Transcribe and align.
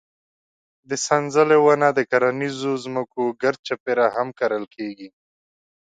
د 0.89 0.91
سنځلې 1.05 1.57
ونه 1.65 1.87
د 1.97 1.99
کرنیزو 2.11 2.71
ځمکو 2.83 3.21
ګرد 3.41 3.59
چاپېره 3.67 4.05
هم 4.15 4.27
کرل 4.39 4.63
کېږي. 4.75 5.09